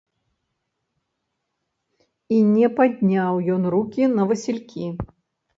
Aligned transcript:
І 2.37 2.39
не 2.53 2.71
падняў 2.79 3.33
ён 3.57 3.63
рукі 3.77 4.11
на 4.17 4.23
васількі. 4.33 4.85